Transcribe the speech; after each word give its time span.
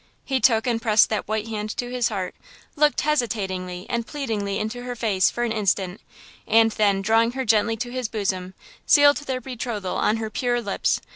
He 0.25 0.39
took 0.39 0.65
and 0.65 0.81
pressed 0.81 1.09
that 1.11 1.27
white 1.27 1.47
hand 1.47 1.69
to 1.77 1.91
his 1.91 2.09
heart, 2.09 2.33
looked 2.75 3.01
hesitatingly 3.01 3.85
and 3.87 4.07
pleadingly 4.07 4.57
in 4.57 4.67
her 4.71 4.95
face 4.95 5.29
for 5.29 5.43
an 5.43 5.51
instant, 5.51 6.01
and 6.47 6.71
then, 6.71 7.03
drawing 7.03 7.33
her 7.33 7.45
gently 7.45 7.77
to 7.77 7.91
his 7.91 8.09
bosom, 8.09 8.55
sealed 8.87 9.17
their 9.17 9.39
betrothal 9.39 9.97
on 9.97 10.17
her 10.17 10.31
pure 10.31 10.59
lips. 10.59 11.01